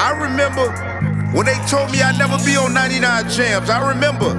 I 0.00 0.12
remember 0.12 0.72
when 1.36 1.44
they 1.44 1.58
told 1.68 1.92
me 1.92 2.00
I'd 2.00 2.16
never 2.18 2.42
be 2.42 2.56
on 2.56 2.72
99 2.72 3.24
Jamz. 3.24 3.68
I 3.68 3.86
remember. 3.86 4.32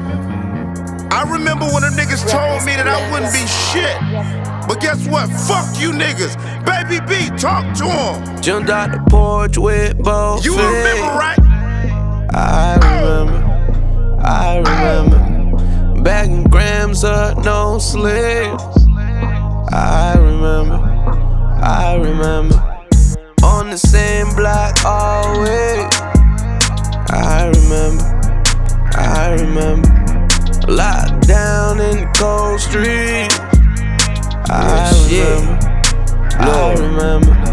I 1.14 1.22
remember 1.30 1.66
when 1.66 1.84
the 1.84 1.94
niggas 1.94 2.26
told 2.28 2.66
me 2.66 2.74
that 2.74 2.88
I 2.88 2.98
wouldn't 3.12 3.32
be 3.32 3.46
shit. 3.70 3.96
But 4.68 4.82
guess 4.82 5.06
what? 5.08 5.30
Fuck 5.30 5.80
you 5.80 5.92
niggas. 5.92 6.34
Baby 6.66 6.98
B, 7.06 7.30
talk 7.38 7.78
to 7.78 7.86
him. 7.86 8.42
Jumped 8.42 8.72
out 8.72 8.92
the 8.92 9.04
porch 9.08 9.60
with 9.60 10.00
both 10.00 10.44
You 10.44 10.54
remember, 10.54 11.14
right? 11.14 11.38
I 12.34 12.80
remember. 12.82 14.20
I 14.26 14.58
remember. 14.58 16.02
Bagging 16.02 16.46
grams 16.46 17.04
up, 17.04 17.46
no 17.46 17.78
slips. 17.78 18.64
I 19.72 20.16
remember. 20.18 20.80
I 21.62 21.96
remember. 22.02 22.58
On 23.44 23.70
the 23.70 23.78
same 23.78 24.30
block 24.36 24.61
always. 25.42 25.90
I 27.10 27.52
remember. 27.56 28.04
I 28.94 29.36
remember. 29.40 29.90
Locked 30.68 31.28
down 31.28 31.80
in 31.80 32.02
the 32.02 32.10
cold 32.18 32.60
street. 32.60 33.30
I 34.50 34.92
remember. 35.10 35.60
I 36.40 36.74
remember. 36.74 37.52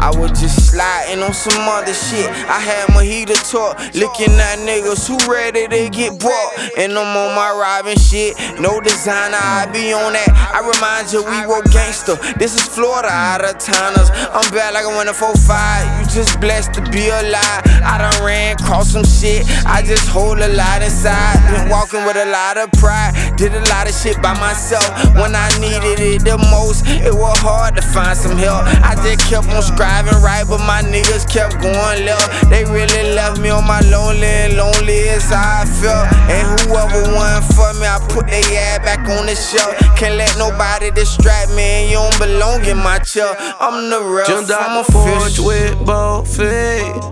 I 0.00 0.10
was 0.14 0.30
just 0.40 0.70
sliding 0.70 1.22
on 1.22 1.34
some 1.34 1.66
other 1.66 1.92
shit. 1.92 2.30
I 2.46 2.60
had 2.62 2.88
my 2.94 3.02
heater 3.04 3.34
talk, 3.34 3.76
looking 3.94 4.30
at 4.30 4.62
niggas 4.62 5.10
who 5.10 5.18
ready 5.30 5.66
to 5.66 5.90
get 5.90 6.20
bought. 6.20 6.52
And 6.78 6.92
I'm 6.96 7.16
on 7.16 7.34
my 7.34 7.50
robbing 7.50 7.98
shit. 7.98 8.38
No 8.60 8.80
designer, 8.80 9.36
I 9.36 9.66
be 9.72 9.92
on 9.92 10.12
that. 10.14 10.30
I 10.54 10.62
remind 10.62 11.10
you, 11.12 11.26
we 11.26 11.46
were 11.50 11.62
gangster. 11.74 12.14
This 12.38 12.54
is 12.54 12.62
Florida, 12.62 13.10
out 13.10 13.44
of 13.44 13.58
towners. 13.58 14.08
I'm 14.30 14.48
bad 14.54 14.72
like 14.72 14.86
I 14.86 14.96
went 14.96 15.10
a 15.10 15.12
4-5. 15.12 15.97
You 15.97 15.97
just 16.08 16.40
blessed 16.40 16.74
to 16.74 16.82
be 16.90 17.08
alive. 17.08 17.62
I 17.84 17.98
done 17.98 18.24
ran 18.24 18.56
across 18.56 18.90
some 18.90 19.04
shit. 19.04 19.44
I 19.66 19.82
just 19.82 20.08
hold 20.08 20.38
a 20.38 20.48
lot 20.48 20.82
inside. 20.82 21.36
Been 21.50 21.68
walking 21.68 22.04
with 22.04 22.16
a 22.16 22.26
lot 22.26 22.56
of 22.56 22.70
pride. 22.72 23.12
Did 23.38 23.54
a 23.54 23.62
lot 23.70 23.86
of 23.88 23.94
shit 23.94 24.20
by 24.20 24.34
myself. 24.40 24.82
When 25.14 25.30
I 25.36 25.46
needed 25.62 26.02
it 26.02 26.24
the 26.26 26.36
most, 26.50 26.82
it 26.88 27.14
was 27.14 27.38
hard 27.38 27.76
to 27.76 27.82
find 27.82 28.18
some 28.18 28.36
help. 28.36 28.66
I 28.82 28.98
just 28.98 29.30
kept 29.30 29.46
on 29.54 29.62
striving 29.62 30.18
right, 30.26 30.42
but 30.42 30.58
my 30.66 30.82
niggas 30.82 31.22
kept 31.30 31.62
going 31.62 32.02
left. 32.04 32.50
They 32.50 32.64
really 32.66 33.14
left 33.14 33.38
me 33.40 33.50
on 33.50 33.62
my 33.64 33.78
lonely 33.86 34.26
and 34.26 34.56
lonely 34.56 35.06
as 35.14 35.30
I 35.30 35.62
felt. 35.78 36.10
And 36.26 36.44
whoever 36.66 37.14
won 37.14 37.38
for 37.54 37.70
me, 37.78 37.86
I 37.86 38.02
put 38.10 38.26
their 38.26 38.42
ass 38.74 38.82
back 38.82 39.06
on 39.06 39.26
the 39.30 39.36
shelf. 39.38 39.70
Can't 39.96 40.16
let 40.18 40.34
nobody 40.36 40.90
distract 40.90 41.54
me, 41.54 41.62
and 41.62 41.90
you 41.94 41.96
don't 42.02 42.18
belong 42.18 42.64
in 42.66 42.76
my 42.76 42.98
chair. 42.98 43.36
I'm 43.60 43.88
the 43.88 44.02
ref, 44.02 44.26
Jumped 44.26 44.50
I'm 44.50 44.82
out 44.82 44.86
the 44.86 44.92
porch 44.92 45.38
official. 45.38 45.46
with 45.46 45.86
both 45.86 46.26
feet. 46.26 47.02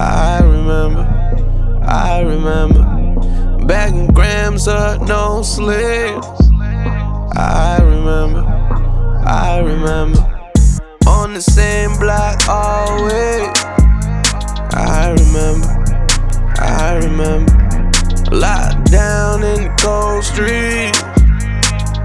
I 0.00 0.40
remember, 0.40 1.04
I 1.84 2.20
remember. 2.24 2.89
Bagging 3.70 4.08
grams 4.08 4.66
up, 4.66 5.00
no 5.02 5.42
slips. 5.42 6.26
I 7.36 7.78
remember, 7.80 8.40
I 9.24 9.60
remember. 9.64 10.18
On 11.06 11.34
the 11.34 11.40
same 11.40 11.96
block 12.00 12.48
always. 12.48 13.46
I 14.74 15.14
remember, 15.20 15.68
I 16.58 16.96
remember. 16.96 17.52
Locked 18.34 18.90
down 18.90 19.44
in 19.44 19.62
the 19.62 19.74
cold 19.78 20.24
street. 20.24 20.90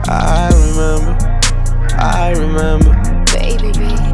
I 0.07 0.51
remember, 0.67 1.17
I 1.97 2.33
remember. 2.37 2.93
Baby 3.33 3.71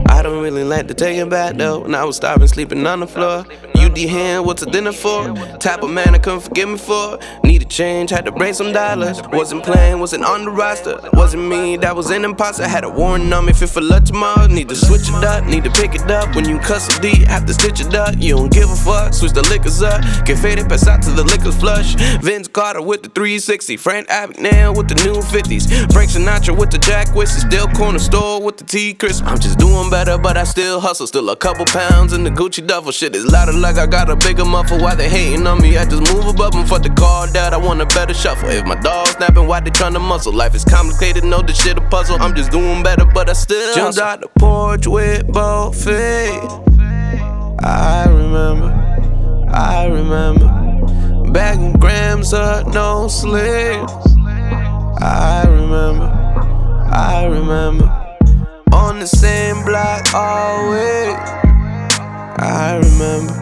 I 0.08 0.22
don't 0.24 0.42
really 0.42 0.64
like 0.64 0.88
to 0.88 0.94
take 0.94 1.18
it 1.18 1.28
back 1.30 1.58
though. 1.58 1.80
When 1.80 1.96
I 1.96 2.06
was 2.06 2.16
starving, 2.16 2.48
sleeping 2.48 2.88
on 2.88 3.02
the 3.02 3.08
floor. 3.08 3.46
UD 3.92 3.98
hand, 4.10 4.46
what's 4.46 4.62
a 4.62 4.66
dinner 4.66 4.94
for? 4.94 5.34
Type 5.58 5.84
of 5.84 5.90
man 5.90 6.16
I 6.16 6.18
couldn't 6.18 6.40
forgive 6.42 6.70
me 6.70 6.78
for. 6.78 7.20
Need 7.44 7.62
a 7.62 7.66
change, 7.66 8.10
had 8.10 8.24
to 8.24 8.32
bring 8.32 8.54
some 8.54 8.72
dollars. 8.72 9.22
Wasn't 9.34 9.64
playing, 9.64 10.00
wasn't 10.00 10.24
on 10.24 10.46
the 10.46 10.52
roster. 10.52 10.98
Wasn't 11.14 11.44
me, 11.44 11.76
that 11.78 11.94
was 11.94 12.10
an 12.10 12.24
imposter. 12.24 12.66
Had 12.66 12.86
a 12.86 12.90
warrant 12.90 13.34
on 13.34 13.46
me, 13.46 13.54
fit 13.54 13.70
for 13.70 13.82
luck 13.82 14.06
tomorrow. 14.06 14.48
Need 14.48 14.70
to 14.70 14.76
switch 14.76 15.10
it 15.10 15.24
up, 15.26 15.44
need 15.44 15.66
to 15.66 15.72
pick 15.72 15.94
it 15.94 16.10
up. 16.10 16.34
When 16.36 16.48
you 16.48 16.60
D, 17.02 17.26
have 17.26 17.46
to 17.46 17.54
stitch 17.54 17.82
it 17.82 17.94
up. 17.94 18.16
You 18.18 18.38
don't 18.38 18.52
give 18.52 18.70
a 18.70 18.76
fuck, 18.76 19.14
switch 19.14 19.34
the 19.34 19.42
liquors 19.50 19.82
up. 19.82 20.02
Get 20.26 20.40
faded, 20.40 20.70
pass 20.70 20.88
out 20.88 21.02
to 21.04 21.12
the 21.12 21.24
liquors 21.24 21.58
flush. 21.58 21.96
Vince 22.22 22.48
Carter 22.48 22.82
with 22.82 23.04
the 23.04 23.10
360. 23.10 23.76
Frank 23.76 24.08
Abagnale 24.08 24.76
with 24.76 24.88
the 24.88 24.96
new 25.04 25.16
50s. 25.16 25.92
Frank 25.92 26.12
Sinatra 26.12 26.58
with 26.58 26.72
the 26.72 26.78
Jack 26.78 27.14
Whiskey. 27.14 27.42
Still 27.42 27.68
corner 27.70 28.00
store 28.00 28.42
with 28.42 28.56
the 28.56 28.64
T 28.64 28.94
crisp. 28.94 29.26
I'm 29.26 29.40
just 29.40 29.60
doing 29.60 29.90
better, 29.90 30.18
but 30.18 30.38
I 30.38 30.46
still 30.46 30.80
hustle. 30.80 31.08
Still 31.08 31.30
a 31.30 31.36
couple 31.36 31.66
pounds 31.66 32.14
in 32.14 32.24
the 32.24 32.30
Gucci 32.30 32.66
duffel. 32.66 32.92
Shit 32.92 33.16
is 33.16 33.26
louder 33.26 33.54
like 33.54 33.78
I 33.78 33.81
got 33.86 34.10
a 34.10 34.16
bigger 34.16 34.46
muffle. 34.46 34.80
Why 34.80 34.96
they 34.96 35.10
hating 35.10 35.46
on 35.48 35.62
me? 35.62 35.78
I 35.78 35.86
just 35.86 36.14
move 36.14 36.26
above 36.28 36.54
them 36.54 36.66
for 36.66 36.80
the 36.80 36.90
call 36.90 37.28
that 37.28 37.54
I 37.54 37.58
want 37.58 37.82
a 37.82 37.86
better 37.86 38.14
shuffle. 38.14 38.50
If 38.50 38.66
my 38.66 38.76
dog 38.76 39.08
snapping, 39.08 39.48
why 39.48 39.60
they 39.60 39.72
tryna 39.72 40.02
muscle? 40.02 40.34
Life 40.34 40.56
is 40.56 40.64
complicated, 40.64 41.24
know 41.24 41.42
this 41.42 41.62
shit 41.62 41.78
a 41.78 41.82
puzzle. 41.82 42.18
I'm 42.20 42.36
just 42.36 42.52
doing 42.52 42.84
better, 42.84 43.06
but 43.06 43.30
I 43.30 43.34
still 43.34 43.76
jumped 43.76 44.00
out 44.00 44.22
the 44.22 44.28
porch 44.40 44.88
with 44.88 45.28
both 45.28 45.76
feet. 45.84 46.72
I 47.64 48.06
remember, 48.08 48.72
I 49.52 49.86
remember. 49.88 51.32
Bagging 51.32 51.74
grams 51.74 52.34
up, 52.34 52.68
no 52.74 53.08
slips. 53.08 53.94
I 55.02 55.46
remember, 55.48 56.08
I 56.92 57.26
remember. 57.26 57.88
On 58.74 59.00
the 59.00 59.08
same 59.08 59.64
block 59.64 60.14
always. 60.14 61.16
I 62.44 62.82
remember, 62.84 63.41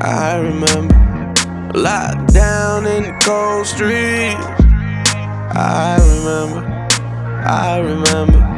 I 0.00 0.36
remember. 0.38 0.94
Locked 1.74 2.32
down 2.32 2.86
in 2.86 3.02
the 3.02 3.18
cold 3.22 3.66
street. 3.66 4.36
I 5.50 5.98
remember, 6.00 6.88
I 7.44 7.78
remember. 7.78 8.57